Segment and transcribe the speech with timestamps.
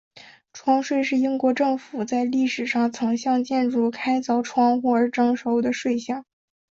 [0.51, 6.25] 窗税是英国政府在历史上曾向建筑物开凿窗户而征收的税项。